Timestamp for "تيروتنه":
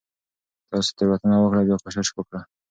0.97-1.35